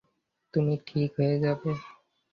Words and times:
তুমি 0.53 0.73
ঠিক 0.87 1.09
হয়ে 1.17 1.35
যাবে। 1.39 1.71